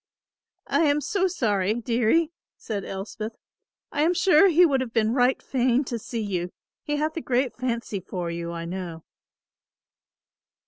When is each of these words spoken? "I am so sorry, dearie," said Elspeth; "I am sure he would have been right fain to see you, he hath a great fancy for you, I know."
"I 0.65 0.81
am 0.85 0.99
so 0.99 1.27
sorry, 1.27 1.75
dearie," 1.75 2.31
said 2.57 2.83
Elspeth; 2.83 3.33
"I 3.91 4.01
am 4.01 4.15
sure 4.15 4.47
he 4.47 4.65
would 4.65 4.81
have 4.81 4.93
been 4.93 5.13
right 5.13 5.39
fain 5.39 5.83
to 5.83 5.99
see 5.99 6.23
you, 6.23 6.49
he 6.81 6.95
hath 6.95 7.15
a 7.17 7.21
great 7.21 7.53
fancy 7.55 7.99
for 7.99 8.31
you, 8.31 8.51
I 8.51 8.65
know." 8.65 9.03